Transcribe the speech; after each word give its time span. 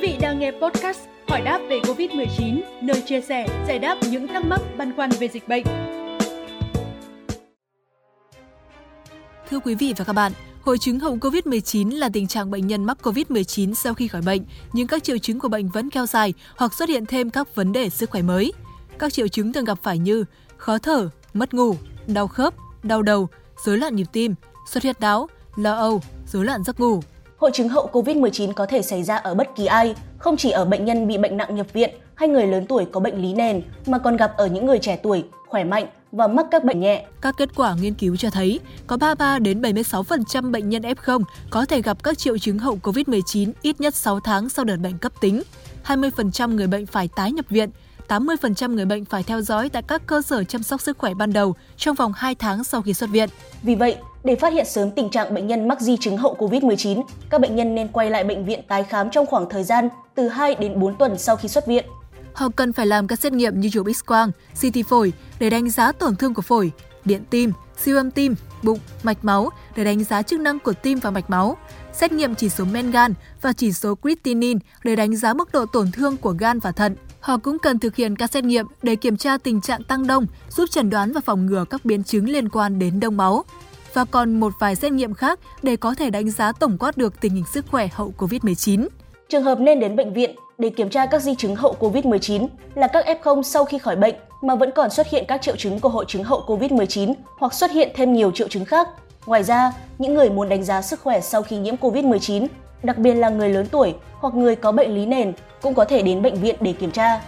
vị 0.00 0.16
đang 0.20 0.38
nghe 0.38 0.50
podcast 0.50 1.00
Hỏi 1.28 1.40
đáp 1.40 1.60
về 1.68 1.80
Covid-19, 1.80 2.60
nơi 2.82 3.02
chia 3.06 3.20
sẻ, 3.20 3.64
giải 3.68 3.78
đáp 3.78 3.98
những 4.10 4.28
thắc 4.28 4.44
mắc 4.44 4.60
băn 4.78 4.96
khoăn 4.96 5.10
về 5.10 5.28
dịch 5.28 5.48
bệnh. 5.48 5.64
Thưa 9.50 9.58
quý 9.58 9.74
vị 9.74 9.94
và 9.96 10.04
các 10.04 10.12
bạn, 10.12 10.32
Hội 10.62 10.78
chứng 10.78 11.00
hậu 11.00 11.16
COVID-19 11.16 11.98
là 11.98 12.08
tình 12.12 12.26
trạng 12.26 12.50
bệnh 12.50 12.66
nhân 12.66 12.84
mắc 12.84 12.98
COVID-19 13.02 13.74
sau 13.74 13.94
khi 13.94 14.08
khỏi 14.08 14.22
bệnh, 14.22 14.44
nhưng 14.72 14.86
các 14.86 15.04
triệu 15.04 15.18
chứng 15.18 15.38
của 15.38 15.48
bệnh 15.48 15.68
vẫn 15.68 15.90
kéo 15.90 16.06
dài 16.06 16.34
hoặc 16.56 16.74
xuất 16.74 16.88
hiện 16.88 17.06
thêm 17.06 17.30
các 17.30 17.54
vấn 17.54 17.72
đề 17.72 17.90
sức 17.90 18.10
khỏe 18.10 18.22
mới. 18.22 18.52
Các 18.98 19.12
triệu 19.12 19.28
chứng 19.28 19.52
thường 19.52 19.64
gặp 19.64 19.78
phải 19.82 19.98
như 19.98 20.24
khó 20.56 20.78
thở, 20.78 21.08
mất 21.34 21.54
ngủ, 21.54 21.76
đau 22.06 22.28
khớp, 22.28 22.54
đau 22.82 23.02
đầu, 23.02 23.28
rối 23.64 23.78
loạn 23.78 23.96
nhịp 23.96 24.06
tim, 24.12 24.34
xuất 24.70 24.82
huyết 24.82 25.00
não, 25.00 25.28
lo 25.56 25.74
âu, 25.74 26.02
rối 26.26 26.44
loạn 26.44 26.64
giấc 26.64 26.80
ngủ. 26.80 27.02
Hội 27.40 27.50
chứng 27.54 27.68
hậu 27.68 27.90
COVID-19 27.92 28.52
có 28.52 28.66
thể 28.66 28.82
xảy 28.82 29.02
ra 29.02 29.16
ở 29.16 29.34
bất 29.34 29.56
kỳ 29.56 29.66
ai, 29.66 29.94
không 30.18 30.36
chỉ 30.36 30.50
ở 30.50 30.64
bệnh 30.64 30.84
nhân 30.84 31.08
bị 31.08 31.18
bệnh 31.18 31.36
nặng 31.36 31.54
nhập 31.54 31.66
viện 31.72 31.90
hay 32.14 32.28
người 32.28 32.46
lớn 32.46 32.66
tuổi 32.66 32.84
có 32.92 33.00
bệnh 33.00 33.22
lý 33.22 33.34
nền, 33.34 33.62
mà 33.86 33.98
còn 33.98 34.16
gặp 34.16 34.32
ở 34.36 34.46
những 34.46 34.66
người 34.66 34.78
trẻ 34.78 34.96
tuổi, 35.02 35.24
khỏe 35.48 35.64
mạnh 35.64 35.86
và 36.12 36.26
mắc 36.26 36.46
các 36.50 36.64
bệnh 36.64 36.80
nhẹ. 36.80 37.04
Các 37.20 37.34
kết 37.36 37.48
quả 37.56 37.74
nghiên 37.74 37.94
cứu 37.94 38.16
cho 38.16 38.30
thấy 38.30 38.60
có 38.86 38.96
33 38.96 39.38
đến 39.38 39.62
76% 39.62 40.50
bệnh 40.50 40.68
nhân 40.68 40.82
F0 40.82 41.22
có 41.50 41.64
thể 41.64 41.82
gặp 41.82 42.02
các 42.02 42.18
triệu 42.18 42.38
chứng 42.38 42.58
hậu 42.58 42.78
COVID-19 42.82 43.52
ít 43.62 43.80
nhất 43.80 43.94
6 43.94 44.20
tháng 44.20 44.48
sau 44.48 44.64
đợt 44.64 44.76
bệnh 44.76 44.98
cấp 44.98 45.12
tính. 45.20 45.42
20% 45.86 46.54
người 46.54 46.66
bệnh 46.66 46.86
phải 46.86 47.08
tái 47.16 47.32
nhập 47.32 47.46
viện, 47.48 47.70
80% 48.10 48.74
người 48.74 48.84
bệnh 48.84 49.04
phải 49.04 49.22
theo 49.22 49.40
dõi 49.40 49.68
tại 49.68 49.82
các 49.82 50.06
cơ 50.06 50.22
sở 50.22 50.44
chăm 50.44 50.62
sóc 50.62 50.80
sức 50.80 50.98
khỏe 50.98 51.14
ban 51.14 51.32
đầu 51.32 51.54
trong 51.76 51.96
vòng 51.96 52.12
2 52.16 52.34
tháng 52.34 52.64
sau 52.64 52.82
khi 52.82 52.94
xuất 52.94 53.10
viện. 53.10 53.28
Vì 53.62 53.74
vậy, 53.74 53.96
để 54.24 54.36
phát 54.36 54.52
hiện 54.52 54.66
sớm 54.66 54.90
tình 54.90 55.10
trạng 55.10 55.34
bệnh 55.34 55.46
nhân 55.46 55.68
mắc 55.68 55.80
di 55.80 55.96
chứng 55.96 56.16
hậu 56.16 56.36
COVID-19, 56.38 57.02
các 57.30 57.40
bệnh 57.40 57.56
nhân 57.56 57.74
nên 57.74 57.88
quay 57.88 58.10
lại 58.10 58.24
bệnh 58.24 58.44
viện 58.44 58.60
tái 58.68 58.84
khám 58.84 59.10
trong 59.10 59.26
khoảng 59.26 59.48
thời 59.50 59.64
gian 59.64 59.88
từ 60.14 60.28
2 60.28 60.54
đến 60.54 60.80
4 60.80 60.96
tuần 60.96 61.18
sau 61.18 61.36
khi 61.36 61.48
xuất 61.48 61.66
viện. 61.66 61.84
Họ 62.32 62.48
cần 62.56 62.72
phải 62.72 62.86
làm 62.86 63.06
các 63.06 63.20
xét 63.20 63.32
nghiệm 63.32 63.60
như 63.60 63.70
chụp 63.72 63.86
X-quang, 63.86 64.30
CT 64.60 64.88
phổi 64.88 65.12
để 65.38 65.50
đánh 65.50 65.70
giá 65.70 65.92
tổn 65.92 66.16
thương 66.16 66.34
của 66.34 66.42
phổi, 66.42 66.72
điện 67.04 67.24
tim, 67.30 67.52
siêu 67.78 67.96
âm 67.96 68.10
tim, 68.10 68.34
bụng, 68.62 68.78
mạch 69.02 69.24
máu 69.24 69.50
để 69.76 69.84
đánh 69.84 70.04
giá 70.04 70.22
chức 70.22 70.40
năng 70.40 70.58
của 70.58 70.72
tim 70.72 70.98
và 70.98 71.10
mạch 71.10 71.30
máu, 71.30 71.56
xét 71.92 72.12
nghiệm 72.12 72.34
chỉ 72.34 72.48
số 72.48 72.64
men 72.64 72.90
gan 72.90 73.14
và 73.42 73.52
chỉ 73.52 73.72
số 73.72 73.94
creatinine 74.02 74.60
để 74.84 74.96
đánh 74.96 75.16
giá 75.16 75.34
mức 75.34 75.52
độ 75.52 75.66
tổn 75.66 75.92
thương 75.92 76.16
của 76.16 76.34
gan 76.38 76.58
và 76.58 76.72
thận. 76.72 76.96
Họ 77.20 77.36
cũng 77.36 77.58
cần 77.58 77.78
thực 77.78 77.96
hiện 77.96 78.16
các 78.16 78.30
xét 78.30 78.44
nghiệm 78.44 78.66
để 78.82 78.96
kiểm 78.96 79.16
tra 79.16 79.38
tình 79.38 79.60
trạng 79.60 79.84
tăng 79.84 80.06
đông, 80.06 80.26
giúp 80.48 80.70
chẩn 80.70 80.90
đoán 80.90 81.12
và 81.12 81.20
phòng 81.20 81.46
ngừa 81.46 81.64
các 81.70 81.84
biến 81.84 82.04
chứng 82.04 82.28
liên 82.28 82.48
quan 82.48 82.78
đến 82.78 83.00
đông 83.00 83.16
máu. 83.16 83.44
Và 83.94 84.04
còn 84.04 84.40
một 84.40 84.52
vài 84.58 84.76
xét 84.76 84.92
nghiệm 84.92 85.14
khác 85.14 85.38
để 85.62 85.76
có 85.76 85.94
thể 85.94 86.10
đánh 86.10 86.30
giá 86.30 86.52
tổng 86.52 86.78
quát 86.78 86.96
được 86.96 87.20
tình 87.20 87.34
hình 87.34 87.44
sức 87.52 87.64
khỏe 87.70 87.88
hậu 87.92 88.12
COVID-19. 88.18 88.88
Trường 89.28 89.42
hợp 89.42 89.60
nên 89.60 89.80
đến 89.80 89.96
bệnh 89.96 90.12
viện 90.12 90.36
để 90.58 90.68
kiểm 90.68 90.90
tra 90.90 91.06
các 91.06 91.22
di 91.22 91.34
chứng 91.34 91.56
hậu 91.56 91.76
COVID-19 91.80 92.48
là 92.74 92.86
các 92.86 93.04
F0 93.22 93.42
sau 93.42 93.64
khi 93.64 93.78
khỏi 93.78 93.96
bệnh 93.96 94.14
mà 94.42 94.54
vẫn 94.54 94.70
còn 94.74 94.90
xuất 94.90 95.10
hiện 95.10 95.24
các 95.28 95.42
triệu 95.42 95.56
chứng 95.56 95.80
của 95.80 95.88
hội 95.88 96.04
chứng 96.08 96.24
hậu 96.24 96.44
COVID-19 96.46 97.14
hoặc 97.38 97.54
xuất 97.54 97.70
hiện 97.70 97.90
thêm 97.94 98.12
nhiều 98.12 98.30
triệu 98.30 98.48
chứng 98.48 98.64
khác. 98.64 98.88
Ngoài 99.26 99.42
ra, 99.42 99.72
những 99.98 100.14
người 100.14 100.30
muốn 100.30 100.48
đánh 100.48 100.64
giá 100.64 100.82
sức 100.82 101.00
khỏe 101.00 101.20
sau 101.20 101.42
khi 101.42 101.56
nhiễm 101.56 101.76
COVID-19, 101.76 102.46
đặc 102.82 102.98
biệt 102.98 103.14
là 103.14 103.28
người 103.28 103.48
lớn 103.48 103.66
tuổi 103.70 103.94
hoặc 104.12 104.34
người 104.34 104.56
có 104.56 104.72
bệnh 104.72 104.94
lý 104.94 105.06
nền 105.06 105.32
cũng 105.62 105.74
có 105.74 105.84
thể 105.84 106.02
đến 106.02 106.22
bệnh 106.22 106.34
viện 106.34 106.56
để 106.60 106.72
kiểm 106.72 106.90
tra. 106.90 107.20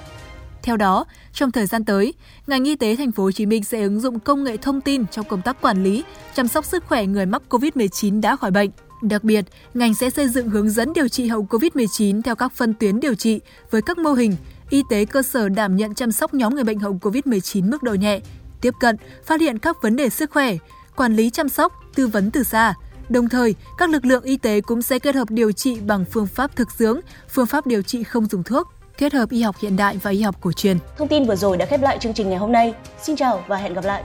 Theo 0.62 0.77
đó, 0.77 1.05
trong 1.33 1.53
thời 1.53 1.67
gian 1.67 1.84
tới, 1.84 2.14
ngành 2.47 2.64
y 2.64 2.77
tế 2.77 2.97
thành 2.97 3.12
phố 3.12 3.22
Hồ 3.22 3.33
Chí 3.33 3.47
Minh 3.47 3.64
sẽ 3.64 3.83
ứng 3.83 4.00
dụng 4.00 4.20
công 4.20 4.45
nghệ 4.45 4.56
thông 4.56 4.80
tin 4.80 5.06
trong 5.06 5.25
công 5.28 5.42
tác 5.42 5.61
quản 5.61 5.83
lý, 5.83 6.05
chăm 6.34 6.48
sóc 6.48 6.64
sức 6.64 6.84
khỏe 6.86 7.06
người 7.06 7.27
mắc 7.27 7.42
COVID-19 7.48 8.20
đã 8.20 8.36
khỏi 8.36 8.50
bệnh. 8.50 8.70
Đặc 9.03 9.25
biệt, 9.25 9.45
ngành 9.75 9.95
sẽ 9.95 10.11
xây 10.11 10.28
dựng 10.28 10.48
hướng 10.48 10.70
dẫn 10.70 10.92
điều 10.92 11.08
trị 11.08 11.27
hậu 11.27 11.47
COVID-19 11.50 12.23
theo 12.23 12.34
các 12.34 12.53
phân 12.53 12.75
tuyến 12.75 13.00
điều 13.00 13.14
trị 13.14 13.41
với 13.70 13.83
các 13.83 13.98
mô 13.98 14.12
hình 14.12 14.36
y 14.70 14.83
tế 14.91 15.05
cơ 15.05 15.23
sở 15.23 15.48
đảm 15.48 15.77
nhận 15.77 15.95
chăm 15.95 16.12
sóc 16.12 16.34
nhóm 16.34 16.55
người 16.55 16.64
bệnh 16.64 16.78
hậu 16.78 16.98
COVID-19 17.00 17.70
mức 17.70 17.83
độ 17.83 17.95
nhẹ, 17.95 18.20
tiếp 18.61 18.74
cận, 18.80 18.96
phát 19.24 19.40
hiện 19.40 19.58
các 19.58 19.83
vấn 19.83 19.96
đề 19.96 20.08
sức 20.08 20.30
khỏe, 20.30 20.57
quản 20.96 21.17
lý 21.17 21.30
chăm 21.30 21.48
sóc, 21.48 21.73
tư 21.95 22.07
vấn 22.07 22.30
từ 22.30 22.42
xa. 22.42 22.74
Đồng 23.08 23.29
thời, 23.29 23.55
các 23.79 23.90
lực 23.90 24.05
lượng 24.05 24.23
y 24.23 24.36
tế 24.36 24.61
cũng 24.61 24.83
sẽ 24.83 24.98
kết 24.98 25.14
hợp 25.14 25.30
điều 25.30 25.52
trị 25.52 25.80
bằng 25.80 26.05
phương 26.05 26.27
pháp 26.27 26.57
thực 26.57 26.70
dưỡng, 26.70 27.01
phương 27.29 27.46
pháp 27.46 27.67
điều 27.67 27.83
trị 27.83 28.02
không 28.02 28.27
dùng 28.27 28.42
thuốc, 28.42 28.68
kết 28.98 29.13
hợp 29.13 29.30
y 29.30 29.42
học 29.42 29.57
hiện 29.61 29.77
đại 29.77 29.96
và 30.02 30.11
y 30.11 30.23
học 30.23 30.36
cổ 30.40 30.52
truyền. 30.52 30.79
Thông 30.96 31.08
tin 31.08 31.24
vừa 31.24 31.36
rồi 31.36 31.57
đã 31.57 31.67
khép 31.67 31.83
lại 31.83 31.98
chương 32.01 32.14
trình 32.14 32.29
ngày 32.29 32.39
hôm 32.39 32.52
nay. 32.52 32.74
Xin 33.02 33.17
chào 33.17 33.45
và 33.48 33.57
hẹn 33.57 33.74
gặp 33.74 33.85
lại. 33.85 34.02